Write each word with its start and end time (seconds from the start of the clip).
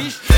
Widzisz? 0.00 0.29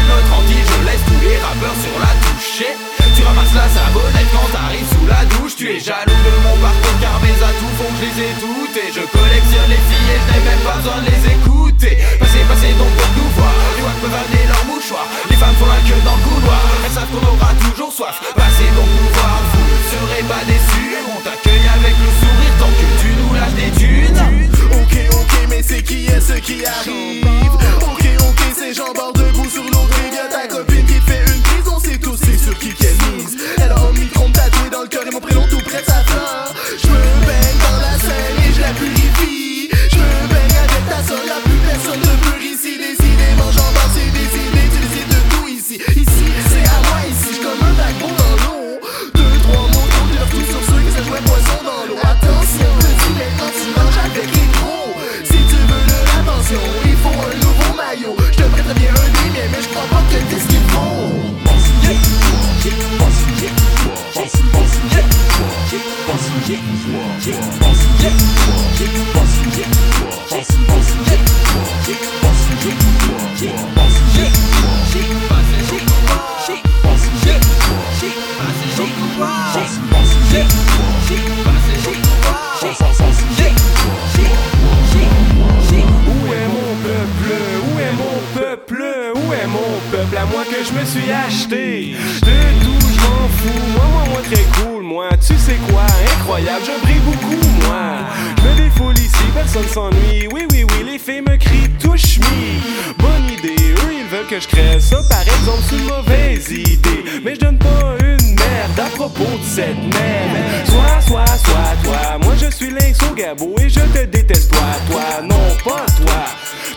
Cette 109.55 109.77
merde. 109.77 110.39
Soit, 110.65 111.01
soit, 111.07 111.27
soit 111.45 111.77
toi, 111.85 112.19
moi 112.23 112.33
je 112.41 112.51
suis 112.51 112.73
au 112.73 113.15
gabo 113.15 113.55
et 113.61 113.69
je 113.69 113.81
te 113.81 114.07
déteste 114.07 114.51
toi, 114.51 114.61
toi, 114.91 115.23
non 115.23 115.49
pas 115.63 115.85
toi. 115.97 116.25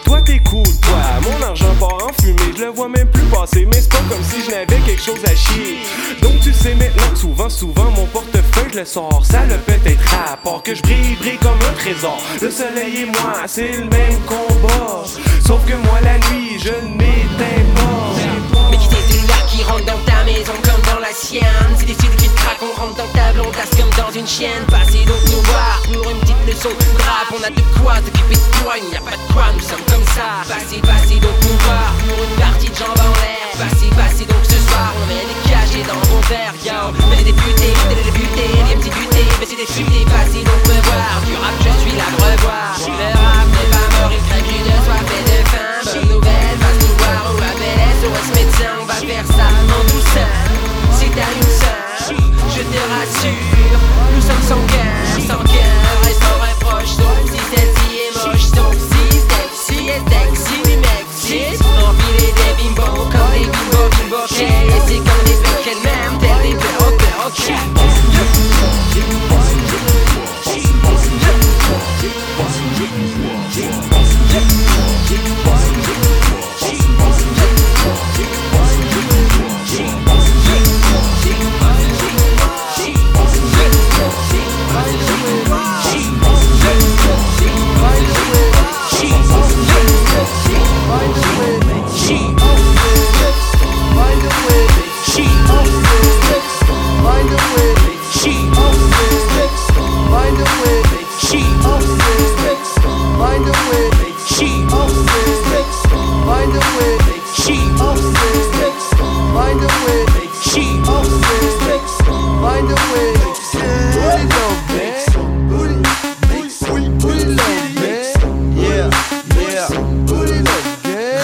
Toi 0.04 0.22
t'es 0.26 0.40
cool, 0.40 0.68
toi, 0.82 1.02
mon 1.22 1.42
argent 1.46 1.74
part 1.80 1.94
en 1.94 2.22
fumée, 2.22 2.54
je 2.58 2.64
le 2.64 2.72
vois 2.72 2.90
même 2.90 3.08
plus 3.08 3.24
passer, 3.24 3.66
mais 3.66 3.80
c'est 3.80 3.92
pas 3.92 4.04
comme 4.10 4.24
si 4.24 4.44
je 4.46 4.52
n'avais 4.52 4.82
quelque 4.86 5.02
chose 5.02 5.24
à 5.26 5.34
chier. 5.34 5.78
Donc 6.22 6.34
tu 6.42 6.52
sais 6.52 6.76
maintenant, 6.76 7.16
souvent, 7.16 7.50
souvent 7.50 7.90
mon 7.92 8.06
portefeuille 8.08 8.72
je 8.74 8.80
le 8.80 8.86
sors, 8.86 9.22
ça 9.24 9.46
le 9.46 9.56
peut-être 9.56 10.04
rapport 10.10 10.62
que 10.62 10.76
je 10.76 10.82
brille, 10.82 11.16
brille 11.20 11.40
comme 11.42 11.60
un 11.70 11.74
trésor. 11.78 12.22
Le 12.42 12.52
soleil 12.52 13.04
et 13.04 13.06
moi, 13.06 13.44
c'est 13.48 13.72
le 13.72 13.86
même 13.86 14.20
combat, 14.28 15.04
sauf 15.48 15.66
que 15.66 15.76
moi 15.76 16.00
la 16.04 16.18
nuit, 16.30 16.60
je 16.60 16.74
n'éteins 16.90 17.64
pas. 17.76 18.70
Mais 18.70 18.78
qui 18.78 18.88
c'est 18.90 19.14
celui-là 19.14 19.36
qui 19.48 19.64
rentre 19.64 19.86
dans 19.86 20.04
ta 20.06 20.24
maison 20.26 20.54
comme 20.62 20.85
C'est 21.16 21.86
des 21.86 21.94
styles 21.94 22.16
qui 22.18 22.28
craquent, 22.36 22.60
on 22.62 22.76
rentre 22.78 22.96
dans 22.96 23.08
ta 23.16 23.32
blondasse 23.32 23.72
comme 23.80 23.90
dans 23.96 24.12
une 24.12 24.28
chienne. 24.28 24.66
Passez 24.68 25.06
donc 25.06 25.24
nous 25.32 25.42
voir 25.48 25.80
pour 25.88 26.12
une 26.12 26.20
petite 26.20 26.44
leçon 26.46 26.68
de 26.76 27.04
rap 27.08 27.32
On 27.32 27.42
a 27.42 27.50
de 27.50 27.64
quoi 27.80 27.96
s'occuper 28.04 28.36
de 28.36 28.48
toi, 28.60 28.76
il 28.76 28.90
n'y 28.92 28.98
a 28.98 29.00
pas 29.00 29.16
de 29.16 29.32
quoi, 29.32 29.48
nous 29.56 29.64
sommes 29.64 29.86
comme 29.88 30.04
ça. 30.12 30.44
Passez, 30.44 30.84
passez 30.84 31.16
donc 31.24 31.32
nous 31.48 31.56
voir 31.64 31.96
pour 32.04 32.20
une 32.20 32.36
partie 32.36 32.68
de 32.68 32.76
jambes 32.76 33.00
en 33.00 33.16
l'air. 33.24 33.48
Passez, 33.56 33.88
passez 33.96 34.26
donc 34.28 34.44
ce 34.44 34.60
soir, 34.68 34.92
on 34.92 35.08
met 35.08 35.24
des 35.24 35.40
cachets 35.48 35.88
dans 35.88 35.96
vos 36.12 36.20
verres, 36.28 36.60
yo. 36.60 36.92
Mais 37.08 37.24
des 37.24 37.32
députés, 37.32 37.72
des 37.88 38.04
députés, 38.12 38.52
des 38.68 38.76
petits 38.76 38.92
butés 38.92 39.28
Mais 39.40 39.48
c'est 39.48 39.56
des 39.56 39.72
futés, 39.72 40.04
passez 40.12 40.44
donc 40.44 40.62
me 40.68 40.76
voir 40.84 41.16
Du 41.24 41.32
rap, 41.40 41.56
je 41.64 41.72
suis 41.80 41.96
là 41.96 42.12
revoir 42.12 42.76
Le 42.92 43.08
rap 43.16 43.48
n'est 43.56 43.72
pas 43.72 43.88
mort, 44.04 44.12
il 44.12 44.20
crève 44.28 44.44
de 44.44 44.76
soif 44.84 45.08
et 45.16 45.24
de 45.24 45.40
faim. 45.48 45.80
Bonne 45.96 46.12
nouvelle, 46.12 46.55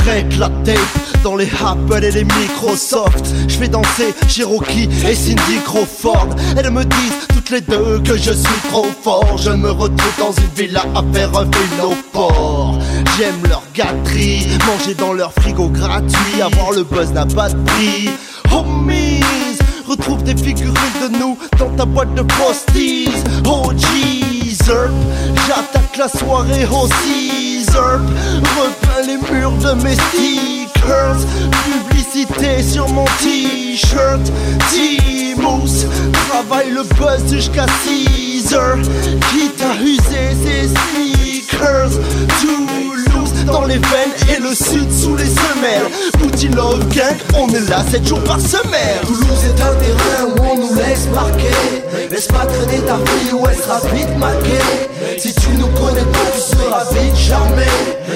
Règle 0.05 0.39
la 0.39 0.49
tape 0.65 0.77
dans 1.23 1.35
les 1.35 1.49
Apple 1.63 2.03
et 2.03 2.11
les 2.11 2.23
Microsoft. 2.23 3.25
Je 3.47 3.55
fais 3.55 3.67
danser 3.67 4.13
Cherokee 4.27 4.89
et 5.07 5.15
Cindy 5.15 5.59
Crawford. 5.63 6.29
Elles 6.57 6.71
me 6.71 6.83
disent 6.83 7.30
les 7.51 7.61
deux 7.61 7.99
que 7.99 8.15
je 8.15 8.31
suis 8.31 8.61
trop 8.69 8.87
fort. 9.03 9.37
Je 9.37 9.49
me 9.49 9.71
retrouve 9.71 10.17
dans 10.17 10.31
une 10.31 10.49
villa 10.55 10.85
à 10.95 11.03
faire 11.13 11.37
un 11.37 11.43
vélo 11.43 11.93
port. 12.13 12.79
J'aime 13.17 13.41
leur 13.49 13.63
gâterie, 13.73 14.47
manger 14.65 14.93
dans 14.95 15.13
leur 15.13 15.33
frigo 15.33 15.67
gratuit. 15.67 16.41
Avoir 16.41 16.71
le 16.71 16.83
buzz 16.83 17.11
n'a 17.11 17.25
pas 17.25 17.49
de 17.49 17.57
prix. 17.65 18.09
Homies, 18.51 19.19
retrouve 19.87 20.23
des 20.23 20.35
figurines 20.35 20.75
de 21.01 21.17
nous 21.17 21.37
dans 21.59 21.69
ta 21.71 21.85
boîte 21.85 22.13
de 22.15 22.21
posties. 22.21 23.09
Oh 23.45 23.71
Jesus, 23.75 24.71
j'attaque 25.47 25.97
la 25.97 26.07
soirée 26.07 26.65
au 26.71 26.87
Caesar. 26.87 27.99
Repeins 28.57 29.07
les 29.07 29.17
murs 29.17 29.51
de 29.51 29.73
mes 29.83 29.95
stickers. 29.95 31.17
Publicité 31.65 32.63
sur 32.63 32.87
mon 32.89 33.05
t-shirt. 33.19 34.21
T-Moose, 34.69 35.87
travaille 36.31 36.71
le 36.71 36.83
buzz 36.83 37.31
jusqu'à 37.31 37.65
6 37.85 38.53
heures. 38.53 38.77
Quitte 39.31 39.61
à 39.61 39.81
user 39.81 40.29
ses 40.43 40.69
sneakers. 40.69 41.91
Toulouse 42.39 43.45
dans 43.45 43.65
les 43.65 43.77
veines 43.77 44.15
et 44.29 44.39
le 44.39 44.55
sud 44.55 44.91
sous 44.91 45.15
les 45.15 45.25
semelles. 45.25 45.91
Booty 46.19 46.47
Love 46.49 46.87
Gang, 46.95 47.15
on 47.35 47.47
est 47.49 47.69
là 47.69 47.83
7 47.89 48.07
jours 48.07 48.23
par 48.23 48.39
semaine. 48.39 48.99
Toulouse 49.05 49.43
est 49.45 49.61
un 49.61 49.75
terrain 49.75 50.25
où 50.29 50.51
on 50.51 50.55
nous 50.55 50.75
laisse 50.75 51.07
marquer 51.13 51.51
Laisse 52.09 52.27
pas 52.27 52.45
traîner 52.45 52.81
ta 52.85 52.95
fille 52.97 53.33
ou 53.33 53.43
elle 53.49 53.57
sera 53.57 53.79
vite 53.93 54.17
maquée 54.17 55.19
Si 55.19 55.33
tu 55.33 55.49
nous 55.57 55.67
connais 55.67 56.01
pas 56.01 56.31
tu 56.33 56.41
seras 56.41 56.85
vite 56.91 57.15
charmé 57.17 57.65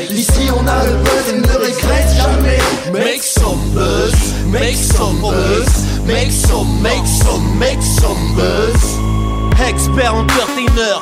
Ici 0.09 0.49
on 0.53 0.67
a 0.67 0.83
le 0.85 0.93
buzz 1.03 1.29
et 1.29 1.37
ne 1.37 1.53
regrette 1.53 2.09
jamais 2.15 2.59
Make 2.91 3.23
some 3.23 3.59
buzz, 3.73 4.13
make 4.47 4.77
some 4.77 5.19
buzz, 5.19 5.94
make 6.05 6.31
some, 6.31 6.81
make 6.81 7.05
some, 7.05 7.59
make 7.59 7.81
some 7.81 8.35
buzz. 8.35 8.97
Expert 9.59 10.27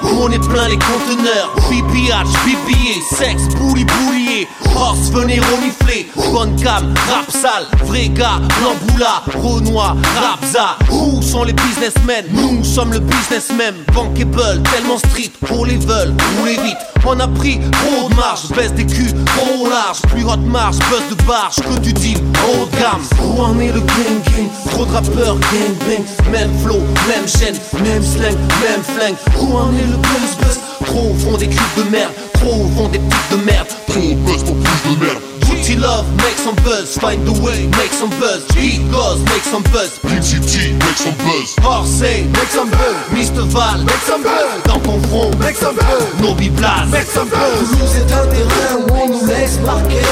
on 0.03 0.29
est 0.31 0.47
plein 0.47 0.67
les 0.67 0.77
conteneurs. 0.77 1.53
BPH, 1.69 2.29
BPA, 2.45 3.15
sexe, 3.15 3.47
bouli 3.55 3.85
boulier. 3.85 4.47
Horse, 4.75 5.09
venez 5.11 5.39
renifler, 5.39 6.07
bonne 6.31 6.55
cam, 6.61 6.93
rap 7.09 7.29
sale. 7.29 7.65
Vrai 7.85 8.09
gars, 8.09 8.41
blanc-boula, 8.59 9.23
Renoir, 9.35 9.95
rapza 10.15 10.77
Où 10.91 11.21
sont 11.21 11.43
les 11.43 11.53
businessmen? 11.53 12.25
Nous 12.31 12.63
sommes 12.63 12.93
le 12.93 12.99
business 12.99 13.51
même. 13.57 13.75
Bankable, 13.93 14.61
tellement 14.73 14.97
street, 14.97 15.31
pour 15.45 15.65
les 15.65 15.77
veulent, 15.77 16.13
rouler 16.37 16.57
vite 16.63 16.77
On 17.05 17.19
a 17.19 17.27
pris 17.27 17.59
trop 17.71 18.09
de 18.09 18.15
marge, 18.15 18.49
baisse 18.55 18.73
des 18.73 18.85
culs, 18.85 19.13
trop 19.25 19.67
large. 19.67 20.01
Plus 20.09 20.23
haute 20.23 20.45
marge, 20.45 20.77
buzz 20.89 21.03
de 21.09 21.23
barge, 21.23 21.55
que 21.55 21.79
tu 21.81 21.93
dis, 21.93 22.15
haut 22.15 22.65
de 22.65 22.79
gamme. 22.79 23.01
Où 23.23 23.41
en 23.41 23.59
est 23.59 23.71
le 23.71 23.79
gang 23.79 24.21
gang? 24.25 24.49
Trop 24.71 24.85
de 24.85 24.91
rappeurs, 24.91 25.37
gang 25.37 25.75
bang 25.87 26.31
Même 26.31 26.51
flow, 26.63 26.81
même 27.07 27.27
chaîne, 27.27 27.55
même 27.83 28.03
slang, 28.03 28.37
même 28.61 28.83
flingue 28.83 29.15
en 29.63 29.73
est 29.73 29.87
le 29.87 29.97
buzz 29.97 30.37
buzz. 30.39 30.59
Trop 30.85 31.13
font 31.15 31.37
des 31.37 31.47
cubes 31.47 31.77
de 31.77 31.89
merde. 31.89 32.11
Trop 32.33 32.67
font 32.75 32.89
des 32.89 32.99
petites 32.99 33.31
de 33.31 33.45
merde. 33.45 33.67
Trop 33.87 34.15
buzz 34.15 34.43
pour 34.43 34.55
plus 34.55 34.95
de 34.95 35.05
merde 35.05 35.32
Booty 35.63 35.79
love, 35.79 36.05
make 36.17 36.35
some 36.35 36.55
buzz 36.55 36.97
Find 36.97 37.25
the 37.25 37.31
way, 37.39 37.67
make 37.79 37.93
some 37.95 38.09
buzz. 38.19 38.43
Beat 38.51 38.83
goes, 38.91 39.23
make 39.31 39.47
some 39.47 39.63
buzz. 39.71 39.97
PCT, 39.99 40.75
make 40.75 40.99
some 40.99 41.15
buzz. 41.23 41.55
Orsay, 41.63 42.27
make 42.35 42.51
some 42.51 42.69
buzz. 42.69 42.97
Mr. 43.15 43.47
Val, 43.47 43.81
make 43.85 44.03
some 44.03 44.23
buzz. 44.23 44.61
Dans 44.63 44.81
ton 44.83 44.99
front, 45.07 45.39
make 45.39 45.55
some 45.55 45.77
buzz. 45.77 46.03
Nobi 46.19 46.49
Blast, 46.49 46.91
make 46.91 47.07
some 47.07 47.29
buzz. 47.29 47.69
Toulouse 47.69 47.95
est 47.95 48.11
un 48.11 48.27
terrain 48.27 48.75
où 48.75 48.93
on 48.93 49.07
nous 49.07 49.25
laisse 49.25 49.57
marquer. 49.61 50.03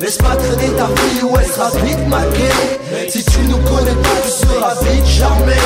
Laisse 0.00 0.18
pas 0.18 0.36
traîner 0.36 0.70
ta 0.76 0.86
fille 0.86 1.24
ou 1.24 1.36
elle 1.36 1.50
sera 1.50 1.70
vite 1.82 2.06
maquée 2.06 3.08
Si 3.08 3.24
tu 3.24 3.40
nous 3.48 3.58
connais 3.58 3.98
pas 4.06 4.18
tu 4.22 4.30
seras 4.30 4.74
vite 4.82 5.06
charmé. 5.06 5.58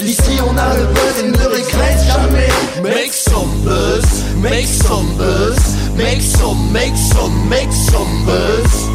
Ici 0.00 0.38
on 0.46 0.56
a 0.56 0.74
le 0.76 0.86
buzz 0.86 1.24
et 1.24 1.28
ne 1.28 1.44
regrette 1.44 2.06
jamais. 2.06 2.48
Make 2.82 3.12
some 3.12 3.50
buzz, 3.64 4.24
make 4.36 4.66
some 4.66 5.10
buzz, 5.16 5.85
make 5.96 6.20
some, 6.20 6.72
make 6.72 6.94
some, 6.94 7.48
make 7.48 7.72
some 7.72 8.26
buzz. 8.26 8.88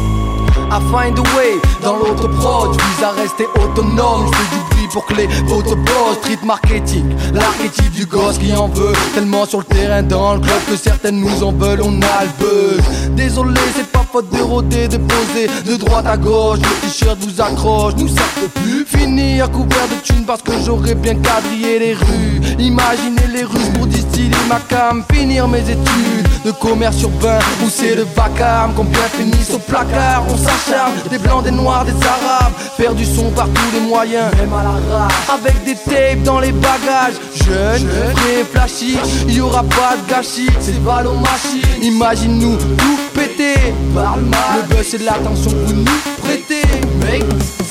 I 0.70 0.80
find 0.90 1.18
a 1.18 1.22
way 1.36 1.60
dans 1.82 1.96
l'autre 1.96 2.28
prod, 2.28 2.72
je 2.72 2.84
vise 2.86 3.04
à 3.04 3.10
rester 3.10 3.46
autonome, 3.56 4.30
je 4.32 4.72
pour 4.92 5.06
que 5.06 5.14
les 5.14 5.26
autres 5.50 5.74
boss 5.74 6.16
Street 6.20 6.38
marketing, 6.44 7.14
l'archétype 7.32 7.92
du 7.92 8.06
gosse 8.06 8.38
qui 8.38 8.52
en 8.52 8.68
veut 8.68 8.92
Tellement 9.14 9.46
sur 9.46 9.58
le 9.60 9.64
terrain 9.64 10.02
dans 10.02 10.34
le 10.34 10.40
club 10.40 10.58
que 10.68 10.76
certaines 10.76 11.20
nous 11.20 11.42
en 11.42 11.52
veulent, 11.52 11.80
on 11.82 12.00
a 12.02 12.24
le 12.24 12.30
buzz. 12.38 13.10
Désolé 13.16 13.60
c'est 13.74 13.90
pas 13.90 14.04
faute 14.10 14.30
de 14.30 14.42
rôder, 14.42 14.88
de 14.88 14.98
poser 14.98 15.48
de 15.66 15.76
droite 15.76 16.06
à 16.06 16.16
gauche. 16.16 16.58
Le 16.58 16.86
t-shirt 16.88 17.18
vous 17.20 17.40
accroche, 17.40 17.94
nous 17.96 18.08
certes 18.08 18.50
plus 18.54 18.84
Finir 19.12 19.50
couvert 19.50 19.88
de 19.88 20.02
thunes 20.02 20.24
parce 20.26 20.40
que 20.40 20.52
j'aurais 20.64 20.94
bien 20.94 21.14
quadrillé 21.16 21.78
les 21.78 21.92
rues. 21.92 22.40
Imaginez 22.58 23.26
les 23.30 23.44
rues 23.44 23.70
pour 23.74 23.86
distiller 23.86 24.30
ma 24.48 24.58
cam, 24.58 25.04
finir 25.12 25.46
mes 25.48 25.60
études 25.60 26.28
de 26.46 26.50
commerce 26.52 27.02
urbain 27.02 27.38
où 27.62 27.68
c'est 27.68 27.94
le 27.94 28.06
vacarme. 28.16 28.72
Combien 28.74 29.02
finissent 29.14 29.52
au 29.52 29.58
placard, 29.58 30.24
on 30.30 30.36
s'acharne 30.38 30.94
des 31.10 31.18
blancs, 31.18 31.44
des 31.44 31.50
noirs, 31.50 31.84
des 31.84 31.92
arabes. 31.92 32.54
Faire 32.78 32.94
du 32.94 33.04
son 33.04 33.30
par 33.32 33.48
tous 33.50 33.70
les 33.74 33.86
moyens, 33.86 34.34
même 34.38 34.54
à 34.54 34.62
la 34.62 34.96
rage. 34.96 35.12
Avec 35.28 35.62
des 35.62 35.74
tapes 35.74 36.22
dans 36.24 36.40
les 36.40 36.52
bagages, 36.52 37.20
jeune, 37.44 37.86
et 38.30 38.44
flashy, 38.44 38.96
y 39.28 39.40
aura 39.42 39.62
pas 39.62 39.94
de 40.02 40.10
gâchis, 40.10 40.48
c'est 40.58 40.82
ballon 40.82 41.18
machine. 41.18 41.82
Imagine-nous 41.82 42.56
tout 42.56 42.98
péter, 43.12 43.74
parle 43.94 44.22
mal. 44.22 44.62
Le 44.62 44.74
buzz 44.74 44.86
c'est 44.90 44.98
de 44.98 45.04
l'attention 45.04 45.50
vous 45.66 45.74
nous 45.74 45.84
prêtez. 46.22 46.62
Make 47.02 47.61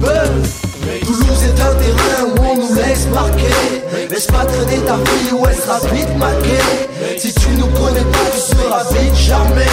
buzz. 0.00 0.62
Toulouse 1.04 1.44
est 1.44 1.60
un 1.60 1.74
terrain 1.74 2.24
où 2.26 2.42
on 2.42 2.56
nous 2.56 2.74
laisse 2.74 3.06
marquer. 3.08 4.08
Laisse 4.10 4.26
pas 4.26 4.44
traîner 4.44 4.82
ta 4.84 4.94
fille 4.94 5.32
ou 5.32 5.46
elle 5.46 5.56
sera 5.56 5.78
vite 5.94 6.16
maquée. 6.18 7.18
Si 7.18 7.32
tu 7.32 7.48
nous 7.58 7.66
connais 7.68 8.00
pas 8.00 8.30
tu 8.32 8.56
seras 8.56 8.84
vite 8.90 9.14
jamais 9.14 9.66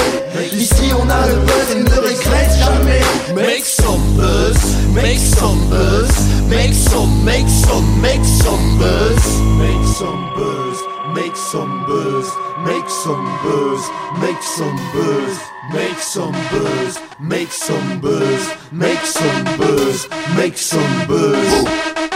Ici 0.53 0.91
on 0.97 1.09
a 1.09 1.27
le 1.27 1.35
buzz 1.35 1.75
et 1.75 1.79
ne 1.79 1.89
regrette 1.89 2.51
jamais. 2.57 3.01
Make 3.35 3.65
some 3.65 4.15
buzz, 4.15 4.75
make 4.93 5.19
some 5.19 5.69
buzz, 5.69 6.11
make 6.47 6.73
some, 6.73 7.23
make 7.23 7.47
some, 7.47 8.01
make 8.01 8.25
some 8.25 8.77
buzz. 8.77 9.39
Make 9.57 9.87
some 9.97 10.29
buzz, 10.35 10.98
make 11.13 11.35
some 11.35 11.85
buzz, 11.85 12.27
make 12.65 12.89
some 12.89 13.25
buzz, 13.43 13.89
make 14.19 14.41
some 14.41 14.75
buzz, 14.93 15.39
make 15.73 15.97
some 15.99 16.31
buzz, 16.51 16.99
make 17.19 17.51
some 17.51 18.01
buzz, 18.01 18.71
make 18.71 18.99
some 18.99 19.43
buzz, 19.57 20.07
make 20.35 20.57
some 20.57 21.07
buzz. 21.07 22.08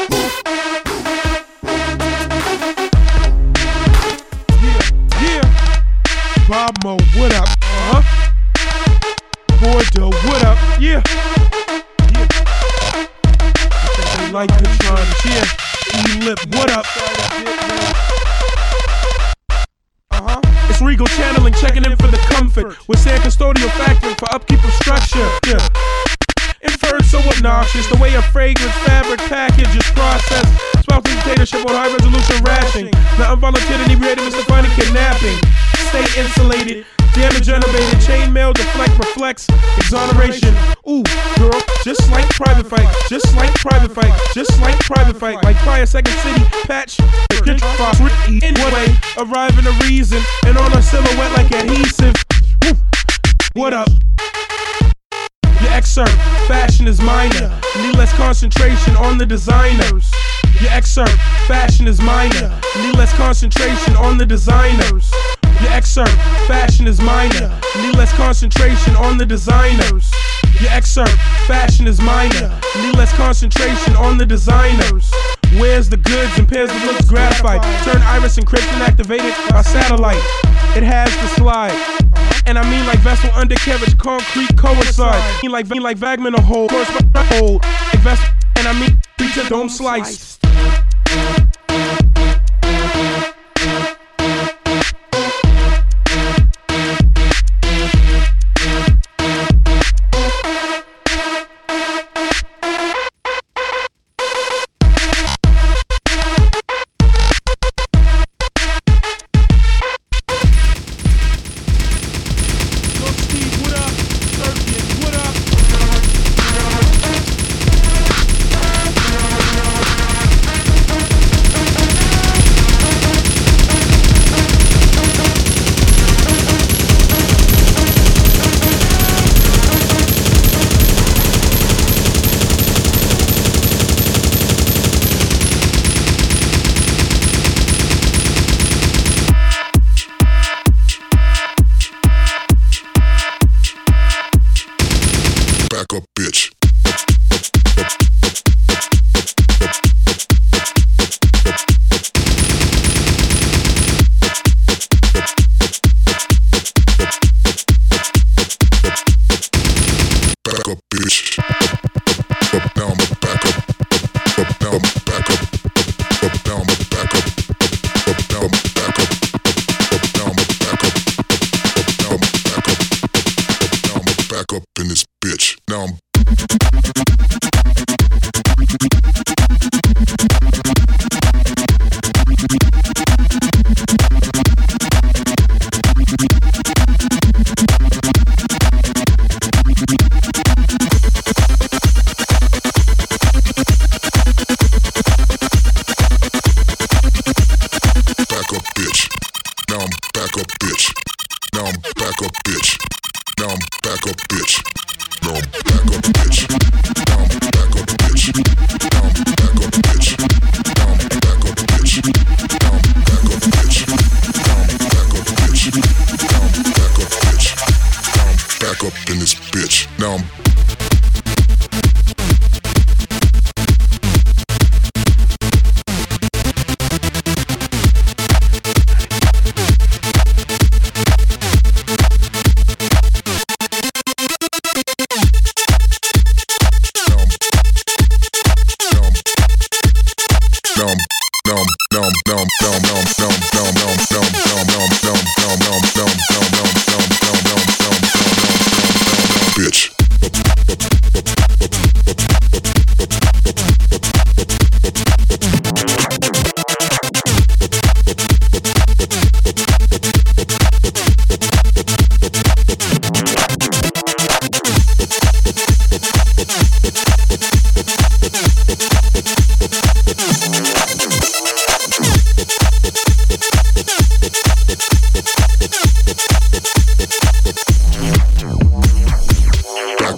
Obnoxious, 27.73 27.91
the 27.91 28.01
way 28.01 28.13
a 28.15 28.21
fragrant 28.21 28.71
fabric 28.85 29.19
package 29.21 29.75
is 29.75 29.89
processed. 29.91 30.53
Spouse 30.83 31.03
dictatorship 31.03 31.65
on 31.65 31.75
high 31.75 31.91
resolution 31.91 32.43
rationing. 32.43 32.93
The 33.17 33.31
involuntary 33.31 33.83
inebriated 33.85 34.23
misdefining 34.23 34.73
kidnapping. 34.75 35.37
Stay 35.89 36.21
insulated, 36.21 36.85
damage 37.13 37.49
unabated, 37.49 37.99
chainmail, 37.99 38.53
deflect, 38.53 38.97
reflects, 38.97 39.47
exoneration. 39.77 40.53
Ooh, 40.89 41.03
girl, 41.37 41.61
just 41.83 42.09
like 42.11 42.27
private 42.29 42.65
fight, 42.67 42.89
just 43.07 43.35
like 43.35 43.53
private 43.55 43.91
fight, 43.91 44.13
just 44.33 44.59
like 44.61 44.77
private 44.79 45.17
fight, 45.17 45.43
like 45.43 45.55
prior 45.57 45.85
second 45.85 46.13
city 46.19 46.43
patch. 46.65 46.99
Anyway, 48.41 48.87
arriving 49.17 49.67
a 49.67 49.73
reason, 49.85 50.21
and 50.45 50.57
on 50.57 50.73
a 50.73 50.81
silhouette 50.81 51.31
like 51.33 51.51
adhesive. 51.51 52.15
Woo. 52.63 52.73
What 53.53 53.73
up? 53.73 53.87
Fashion 56.83 56.99
is 56.99 57.01
minor. 57.01 57.61
Need 57.77 57.95
less 57.95 58.11
concentration 58.11 58.97
on 58.97 59.17
the 59.17 59.25
designers. 59.25 60.11
Your 60.59 60.69
excerpt, 60.69 61.15
fashion 61.47 61.87
is 61.87 62.01
minor. 62.01 62.59
Need 62.75 62.97
less 62.97 63.13
concentration 63.13 63.95
on 63.95 64.17
the 64.17 64.25
designers. 64.25 65.09
Your 65.61 65.71
excerpt, 65.71 66.11
fashion 66.45 66.85
is 66.85 66.99
minor. 66.99 67.57
Need 67.77 67.95
less 67.95 68.11
concentration 68.11 68.97
on 68.97 69.17
the 69.17 69.25
designers. 69.25 70.11
Your 70.59 70.71
excerpt, 70.71 71.15
fashion 71.47 71.87
is 71.87 72.01
minor. 72.01 72.59
Need 72.75 72.97
less 72.97 73.13
concentration 73.13 73.95
on 73.95 74.17
the 74.17 74.25
designers. 74.25 75.09
Wears 75.53 75.87
the 75.87 75.95
goods 75.95 76.37
and 76.37 76.49
pairs 76.49 76.69
the 76.69 76.85
looks 76.85 77.05
gratified. 77.05 77.63
Turn 77.85 78.01
iris 78.01 78.37
encryption 78.37 78.81
activated 78.81 79.33
by 79.51 79.61
satellite. 79.61 80.21
It 80.75 80.83
has 80.83 81.15
the 81.15 81.27
slide. 81.39 82.32
And 82.45 82.59
I 82.59 82.69
mean 82.69 82.85
like 82.85 82.99
vessel 82.99 83.29
undercarriage, 83.35 83.97
concrete 83.97 84.55
coincide. 84.57 85.43
Mean 85.43 85.51
like 85.51 85.69
mean 85.69 85.81
like 85.81 85.97
Vagman 85.97 86.35
a 86.35 86.41
hole, 86.41 86.67
course 86.67 86.89
hold. 87.15 87.63
Like 87.63 87.99
vessel, 87.99 88.29
and 88.57 88.67
I 88.67 88.79
mean 88.79 88.99
pizza 89.17 89.47
dome 89.47 89.69
slice. 89.69 90.39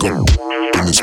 go. 0.10 0.24
And 0.76 0.90
it's 0.90 1.02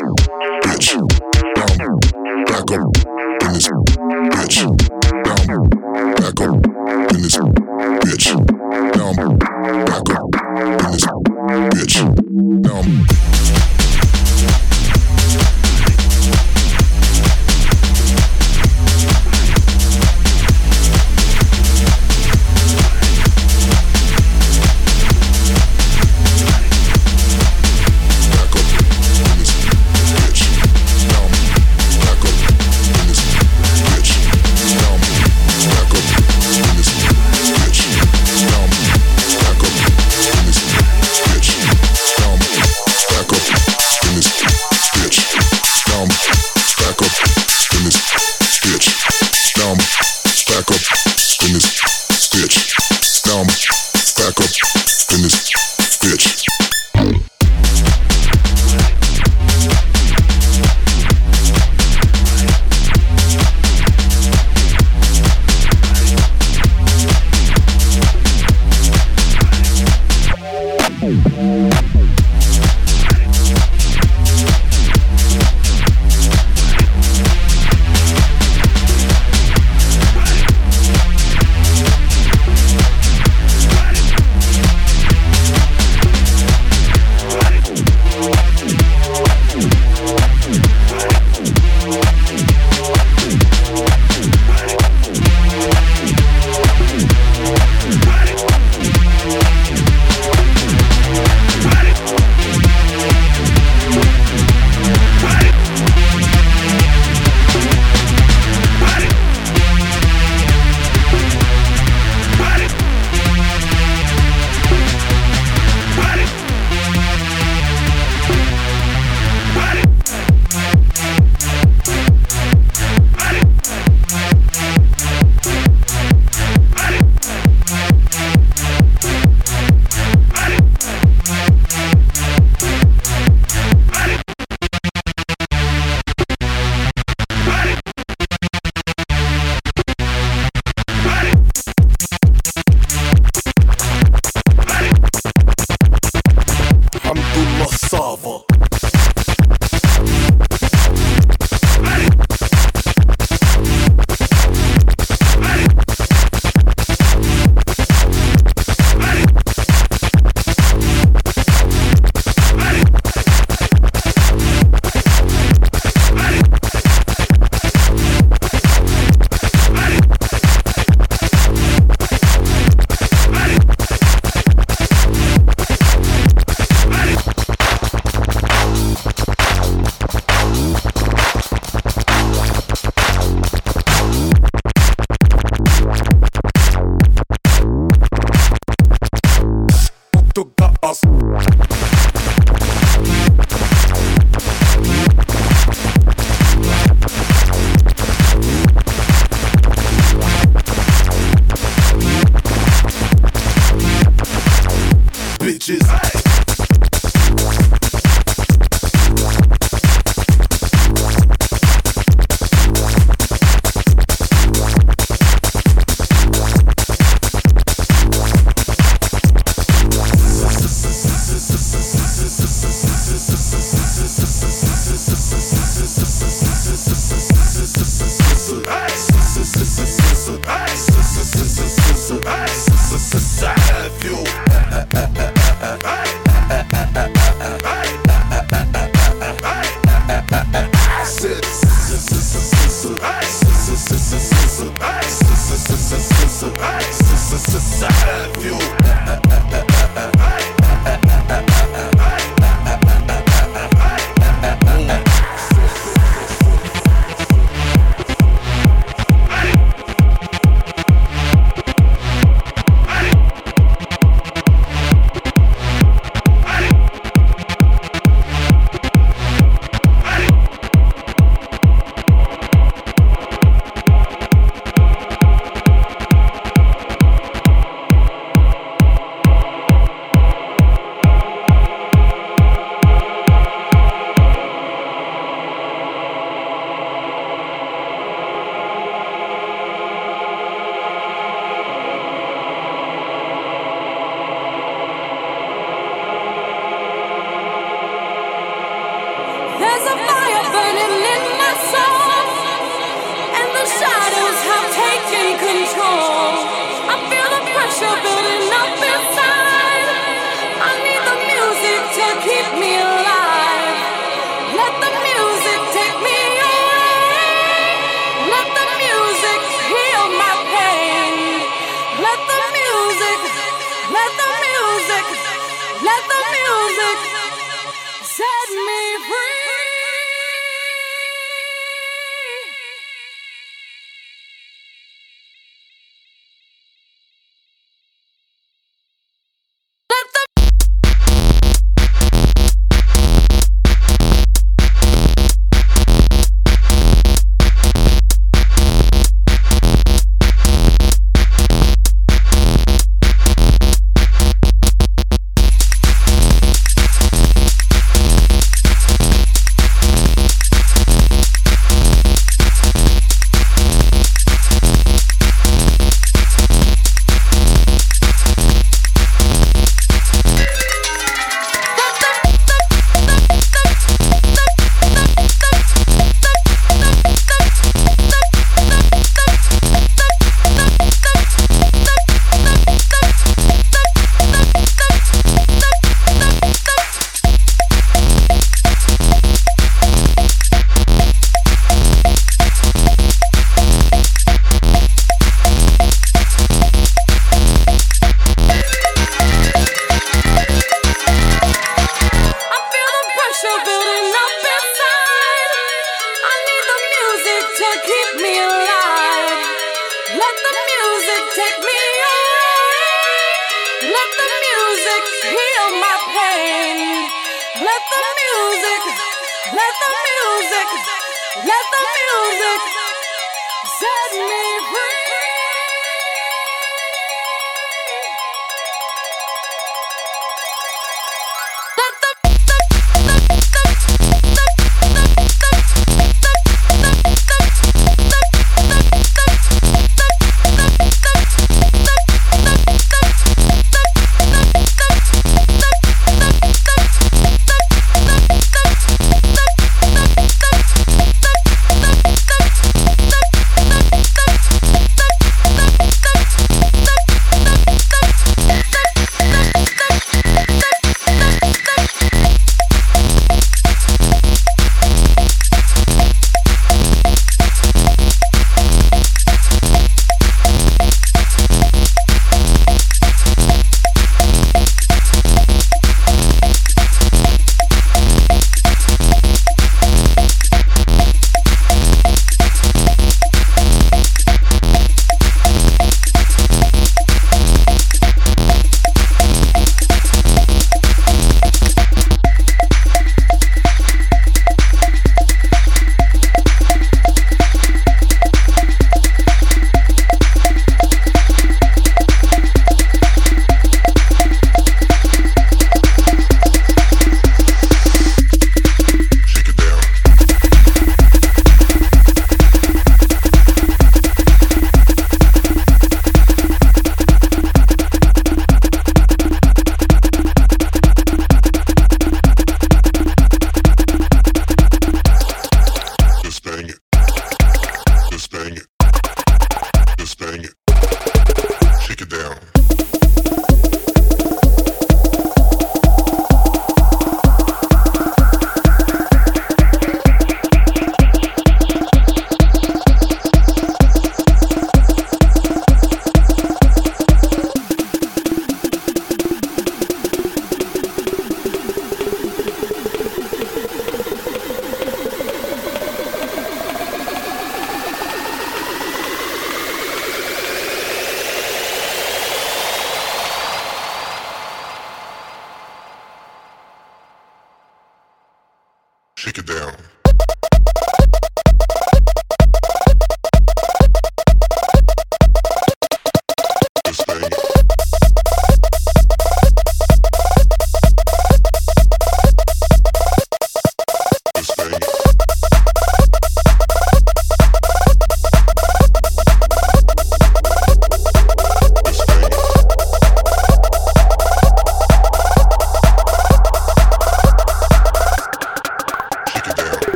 Shake 569.23 569.37
it 569.37 569.45
down. 569.45 569.92